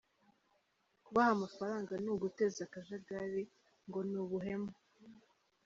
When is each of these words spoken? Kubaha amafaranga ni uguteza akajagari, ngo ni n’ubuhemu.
Kubaha 1.05 1.29
amafaranga 1.37 1.91
ni 2.03 2.09
uguteza 2.13 2.59
akajagari, 2.63 3.43
ngo 3.87 3.99
ni 4.03 4.11
n’ubuhemu. 4.13 4.71